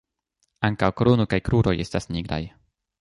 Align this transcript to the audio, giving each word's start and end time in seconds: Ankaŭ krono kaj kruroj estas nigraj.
Ankaŭ 0.69 0.89
krono 1.01 1.27
kaj 1.33 1.41
kruroj 1.49 1.77
estas 1.85 2.09
nigraj. 2.17 2.41